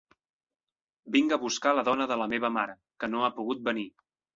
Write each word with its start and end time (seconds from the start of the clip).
Vinc 1.17 1.37
a 1.37 1.39
buscar 1.45 1.75
la 1.75 1.85
dona 1.93 2.11
de 2.15 2.21
la 2.25 2.31
meva 2.35 2.55
mare, 2.59 2.79
que 3.05 3.15
no 3.15 3.25
ha 3.31 3.35
pogut 3.41 3.67
venir. 3.73 3.91